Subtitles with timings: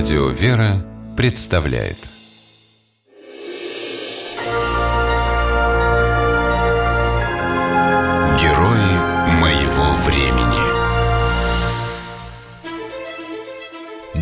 [0.00, 0.82] Радио «Вера»
[1.14, 1.98] представляет
[8.40, 8.94] Герои
[9.40, 10.62] моего времени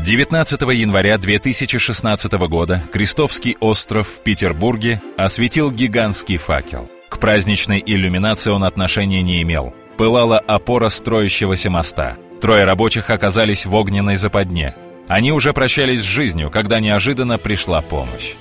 [0.05, 6.91] 19 января 2016 года Крестовский остров в Петербурге осветил гигантский факел.
[7.09, 9.73] К праздничной иллюминации он отношения не имел.
[9.97, 12.17] Пылала опора строящегося моста.
[12.41, 14.75] Трое рабочих оказались в огненной западне.
[15.09, 18.35] Они уже прощались с жизнью, когда неожиданно пришла помощь.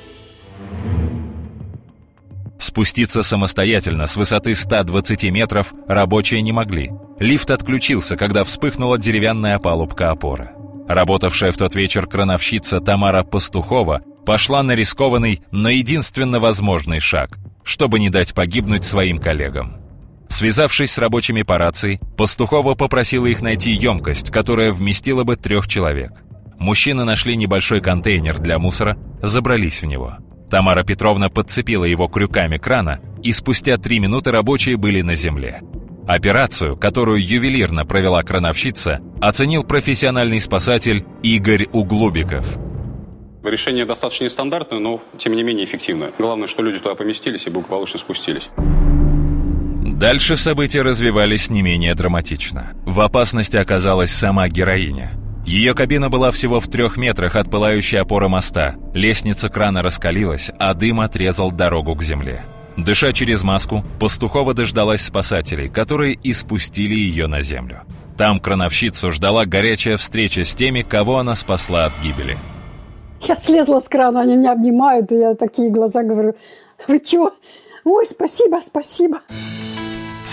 [2.59, 6.91] Спуститься самостоятельно с высоты 120 метров рабочие не могли.
[7.19, 10.51] Лифт отключился, когда вспыхнула деревянная опалубка опоры.
[10.87, 17.99] Работавшая в тот вечер крановщица Тамара Пастухова пошла на рискованный, но единственно возможный шаг, чтобы
[17.99, 19.77] не дать погибнуть своим коллегам.
[20.29, 26.11] Связавшись с рабочими по рации, Пастухова попросила их найти емкость, которая вместила бы трех человек.
[26.59, 30.17] Мужчины нашли небольшой контейнер для мусора, забрались в него.
[30.49, 35.61] Тамара Петровна подцепила его крюками крана, и спустя три минуты рабочие были на земле.
[36.07, 42.47] Операцию, которую ювелирно провела крановщица, оценил профессиональный спасатель Игорь Углубиков.
[43.43, 46.11] Решение достаточно нестандартное, но тем не менее эффективное.
[46.17, 48.49] Главное, что люди туда поместились и благополучно спустились.
[49.97, 52.73] Дальше события развивались не менее драматично.
[52.85, 55.11] В опасности оказалась сама героиня.
[55.47, 58.75] Ее кабина была всего в трех метрах от пылающей опоры моста.
[58.93, 62.41] Лестница крана раскалилась, а дым отрезал дорогу к земле.
[62.75, 67.83] Дыша через маску, Пастухова дождалась спасателей, которые и спустили ее на землю.
[68.17, 72.37] Там крановщицу ждала горячая встреча с теми, кого она спасла от гибели.
[73.21, 76.35] Я слезла с крана, они меня обнимают, и я такие глаза говорю,
[76.89, 77.31] вы чего?
[77.85, 79.21] Ой, спасибо, спасибо.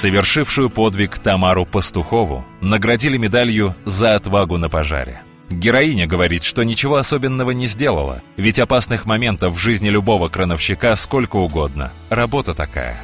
[0.05, 5.23] Совершившую подвиг Тамару Пастухову наградили медалью за отвагу на пожаре.
[5.49, 11.37] Героиня говорит, что ничего особенного не сделала, ведь опасных моментов в жизни любого крановщика сколько
[11.37, 11.91] угодно.
[12.11, 13.01] Работа такая.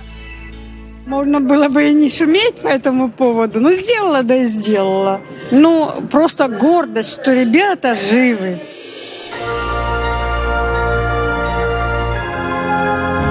[1.06, 5.22] Можно было бы и не шуметь по этому поводу, но сделала, да и сделала.
[5.50, 8.60] Ну, просто гордость, что ребята живы.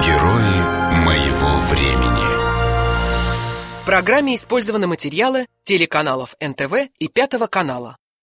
[0.04, 2.39] Герои моего времени
[3.90, 7.96] программе использованы материалы телеканалов НТВ и Пятого канала.